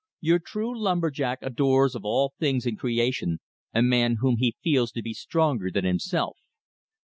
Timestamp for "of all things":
1.93-2.65